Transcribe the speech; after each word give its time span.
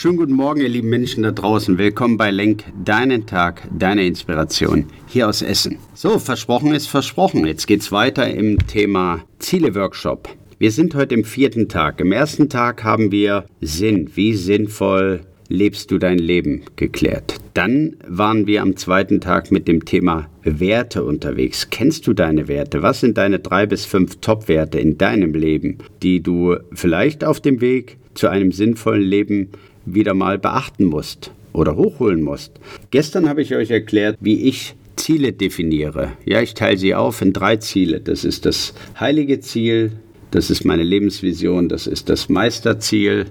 Schönen 0.00 0.16
guten 0.16 0.32
Morgen, 0.32 0.62
ihr 0.62 0.68
lieben 0.70 0.88
Menschen 0.88 1.24
da 1.24 1.30
draußen. 1.30 1.76
Willkommen 1.76 2.16
bei 2.16 2.30
Lenk, 2.30 2.64
deinen 2.86 3.26
Tag, 3.26 3.68
deine 3.78 4.06
Inspiration 4.06 4.86
hier 5.06 5.28
aus 5.28 5.42
Essen. 5.42 5.76
So, 5.92 6.18
versprochen 6.18 6.72
ist 6.74 6.86
versprochen. 6.86 7.44
Jetzt 7.44 7.66
geht's 7.66 7.92
weiter 7.92 8.26
im 8.26 8.66
Thema 8.66 9.22
Ziele-Workshop. 9.40 10.30
Wir 10.58 10.70
sind 10.70 10.94
heute 10.94 11.14
im 11.14 11.24
vierten 11.24 11.68
Tag. 11.68 12.00
Im 12.00 12.12
ersten 12.12 12.48
Tag 12.48 12.82
haben 12.82 13.12
wir 13.12 13.44
Sinn. 13.60 14.10
Wie 14.14 14.32
sinnvoll 14.32 15.20
lebst 15.48 15.90
du 15.90 15.98
dein 15.98 16.18
Leben 16.18 16.62
geklärt. 16.76 17.36
Dann 17.52 17.96
waren 18.08 18.46
wir 18.46 18.62
am 18.62 18.76
zweiten 18.76 19.20
Tag 19.20 19.50
mit 19.50 19.68
dem 19.68 19.84
Thema 19.84 20.30
Werte 20.44 21.04
unterwegs. 21.04 21.68
Kennst 21.68 22.06
du 22.06 22.14
deine 22.14 22.48
Werte? 22.48 22.82
Was 22.82 23.00
sind 23.00 23.18
deine 23.18 23.40
drei 23.40 23.66
bis 23.66 23.84
fünf 23.84 24.16
Top-Werte 24.22 24.78
in 24.78 24.96
deinem 24.96 25.34
Leben, 25.34 25.76
die 26.02 26.22
du 26.22 26.56
vielleicht 26.72 27.22
auf 27.22 27.40
dem 27.40 27.60
Weg 27.60 27.98
zu 28.14 28.28
einem 28.28 28.52
sinnvollen 28.52 29.02
Leben 29.02 29.48
wieder 29.84 30.14
mal 30.14 30.38
beachten 30.38 30.84
musst 30.84 31.32
oder 31.52 31.76
hochholen 31.76 32.22
musst. 32.22 32.52
Gestern 32.90 33.28
habe 33.28 33.42
ich 33.42 33.54
euch 33.54 33.70
erklärt, 33.70 34.16
wie 34.20 34.42
ich 34.48 34.74
Ziele 34.96 35.32
definiere. 35.32 36.12
Ja, 36.24 36.42
ich 36.42 36.54
teile 36.54 36.76
sie 36.76 36.94
auf 36.94 37.22
in 37.22 37.32
drei 37.32 37.56
Ziele. 37.56 38.00
Das 38.00 38.24
ist 38.24 38.44
das 38.44 38.74
heilige 38.98 39.40
Ziel, 39.40 39.92
das 40.30 40.50
ist 40.50 40.64
meine 40.64 40.82
Lebensvision, 40.82 41.68
das 41.68 41.86
ist 41.86 42.08
das 42.08 42.28
Meisterziel, 42.28 43.26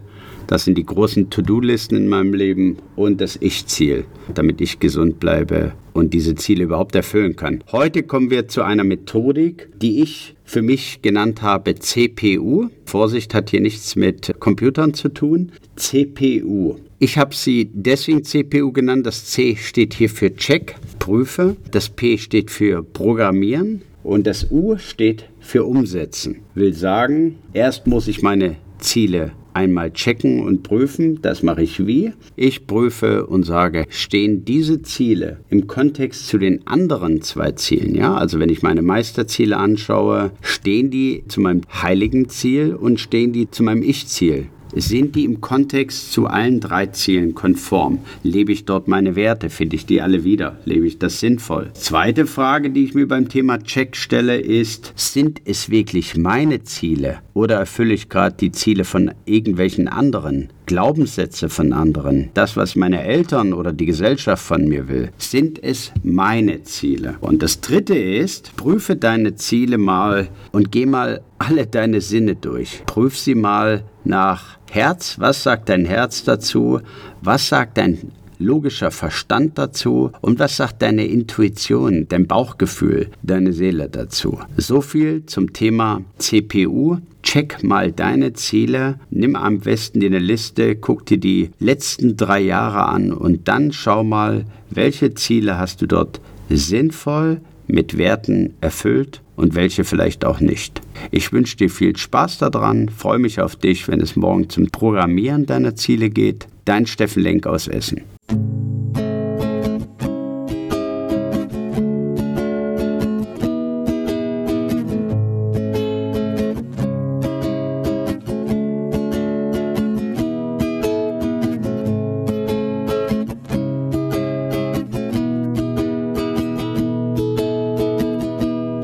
das 0.48 0.66
sind 0.66 0.78
die 0.78 0.86
großen 0.86 1.30
To-Do-Listen 1.30 1.96
in 1.96 2.08
meinem 2.08 2.34
Leben 2.34 2.78
und 2.96 3.22
das 3.22 3.38
Ich-Ziel, 3.40 4.06
damit 4.34 4.62
ich 4.62 4.80
gesund 4.80 5.20
bleibe 5.20 5.74
und 6.00 6.14
diese 6.14 6.36
Ziele 6.36 6.64
überhaupt 6.64 6.96
erfüllen 6.96 7.36
kann. 7.36 7.64
Heute 7.72 8.04
kommen 8.04 8.30
wir 8.32 8.48
zu 8.48 8.64
einer 8.64 8.84
Methodik, 8.84 9.70
die 9.82 10.02
ich 10.02 10.36
für 10.46 10.62
mich 10.62 11.02
genannt 11.02 11.42
habe 11.42 11.76
CPU. 11.76 12.70
Vorsicht 12.86 13.34
hat 13.36 13.52
hier 13.52 13.62
nichts 13.62 13.96
mit 13.96 14.40
Computern 14.40 14.94
zu 14.94 15.10
tun. 15.10 15.52
CPU. 15.76 16.78
Ich 16.98 17.18
habe 17.18 17.36
sie 17.36 17.70
deswegen 17.74 18.24
CPU 18.24 18.72
genannt. 18.72 19.06
Das 19.06 19.26
C 19.26 19.56
steht 19.56 19.94
hier 19.94 20.10
für 20.10 20.36
Check, 20.36 20.76
prüfe. 20.98 21.56
Das 21.72 21.90
P 21.90 22.18
steht 22.18 22.50
für 22.50 22.82
Programmieren. 22.82 23.82
Und 24.04 24.26
das 24.26 24.50
U 24.50 24.78
steht 24.78 25.26
für 25.40 25.66
Umsetzen. 25.66 26.38
Will 26.56 26.74
sagen, 26.74 27.36
erst 27.54 27.86
muss 27.86 28.08
ich 28.08 28.22
meine 28.22 28.56
Ziele 28.80 29.34
einmal 29.54 29.92
checken 29.92 30.42
und 30.42 30.64
prüfen. 30.64 31.22
Das 31.22 31.44
mache 31.44 31.64
ich 31.64 31.86
wie? 31.86 32.14
Ich 32.36 32.68
prüfe 32.68 33.26
und 33.26 33.44
sage, 33.44 33.86
stehen 33.90 34.46
diese 34.46 34.82
Ziele 34.82 35.40
im 35.50 35.68
Kontext 35.68 36.28
zu 36.28 36.38
den 36.38 36.66
anderen 36.68 37.22
zwei 37.22 37.52
Zielen? 37.52 37.96
Ja, 37.96 38.16
also 38.16 38.40
wenn 38.40 38.50
ich 38.50 38.62
meine 38.62 38.82
Meisterziele 38.82 39.58
anschaue, 39.58 40.32
stehen 40.42 40.90
die 40.92 41.24
zu 41.28 41.42
meinem 41.42 41.62
heiligen 41.72 42.30
Ziel 42.30 42.76
und 42.76 43.00
stehen 43.00 43.34
die 43.34 43.50
zu 43.50 43.64
meinem 43.64 43.84
Ich-Ziel? 43.84 44.48
Sind 44.76 45.16
die 45.16 45.26
im 45.26 45.42
Kontext 45.42 46.12
zu 46.12 46.28
allen 46.28 46.60
drei 46.60 46.86
Zielen 46.88 47.34
konform? 47.34 48.00
Lebe 48.22 48.52
ich 48.52 48.66
dort 48.66 48.88
meine 48.88 49.16
Werte? 49.16 49.50
Finde 49.50 49.76
ich 49.76 49.88
die 49.88 50.02
alle 50.02 50.24
wieder? 50.24 50.60
Lebe 50.66 50.86
ich 50.86 51.00
das 51.00 51.20
sinnvoll? 51.20 51.72
Zweite 51.74 52.28
Frage, 52.28 52.70
die 52.70 52.84
ich 52.84 52.94
mir 52.94 53.08
beim 53.08 53.30
Thema 53.30 53.58
Check 53.64 53.96
stelle, 53.96 54.38
ist, 54.38 54.94
sind 54.96 55.42
es 55.46 55.72
wirklich 55.72 56.18
meine 56.18 56.64
Ziele 56.64 57.20
oder 57.40 57.56
erfülle 57.56 57.94
ich 57.94 58.10
gerade 58.10 58.36
die 58.36 58.52
Ziele 58.52 58.84
von 58.84 59.12
irgendwelchen 59.24 59.88
anderen? 59.88 60.50
Glaubenssätze 60.66 61.48
von 61.48 61.72
anderen, 61.72 62.32
das, 62.34 62.58
was 62.58 62.76
meine 62.76 63.02
Eltern 63.02 63.54
oder 63.54 63.72
die 63.72 63.86
Gesellschaft 63.86 64.44
von 64.44 64.68
mir 64.68 64.90
will, 64.90 65.12
sind 65.18 65.64
es 65.64 65.94
meine 66.04 66.64
Ziele. 66.64 67.16
Und 67.22 67.42
das 67.42 67.62
Dritte 67.62 67.98
ist, 67.98 68.56
prüfe 68.58 68.98
deine 68.98 69.36
Ziele 69.36 69.78
mal 69.78 70.28
und 70.52 70.72
geh 70.74 70.86
mal 70.86 71.22
alle 71.38 71.66
deine 71.66 72.02
Sinne 72.02 72.36
durch. 72.36 72.84
Prüf 72.86 73.18
sie 73.18 73.36
mal 73.36 73.84
nach 74.04 74.58
Herz. 74.70 75.16
Was 75.18 75.44
sagt 75.44 75.70
dein 75.70 75.86
Herz 75.86 76.26
dazu? 76.26 76.82
Was 77.22 77.48
sagt 77.48 77.78
dein 77.78 78.12
logischer 78.40 78.90
Verstand 78.90 79.58
dazu 79.58 80.12
und 80.22 80.40
was 80.40 80.58
sagt 80.58 80.82
deine 80.82 81.06
Intuition, 81.06 82.08
dein 82.08 82.26
Bauchgefühl, 82.26 83.12
deine 83.22 83.54
Seele 83.54 83.90
dazu. 83.90 84.40
So 84.58 84.82
viel 84.82 85.26
zum 85.26 85.54
Thema 85.54 86.02
CPU. 86.18 86.98
Check 87.32 87.64
mal 87.64 87.92
deine 87.92 88.34
Ziele, 88.34 89.00
nimm 89.12 89.36
am 89.36 89.60
besten 89.60 90.04
eine 90.04 90.18
Liste, 90.18 90.76
guck 90.76 91.06
dir 91.06 91.20
die 91.20 91.52
letzten 91.60 92.18
drei 92.18 92.40
Jahre 92.40 92.88
an 92.88 93.14
und 93.14 93.48
dann 93.48 93.72
schau 93.72 94.04
mal, 94.04 94.46
welche 94.72 95.14
Ziele 95.14 95.60
hast 95.60 95.80
du 95.84 95.86
dort 95.86 96.22
sinnvoll 96.50 97.42
mit 97.68 98.00
Werten 98.00 98.56
erfüllt 98.62 99.22
und 99.36 99.54
welche 99.54 99.84
vielleicht 99.84 100.26
auch 100.26 100.40
nicht. 100.40 100.82
Ich 101.12 101.32
wünsche 101.32 101.56
dir 101.56 101.70
viel 101.70 101.96
Spaß 101.96 102.40
daran, 102.40 102.90
freue 102.90 103.20
mich 103.20 103.40
auf 103.40 103.56
dich, 103.56 103.88
wenn 103.88 104.02
es 104.02 104.16
morgen 104.16 104.50
zum 104.50 104.72
Programmieren 104.72 105.46
deiner 105.46 105.76
Ziele 105.76 106.10
geht. 106.10 106.48
Dein 106.66 106.88
Steffen 106.88 107.22
Lenk 107.22 107.46
aus 107.46 107.68
Essen. 107.68 108.02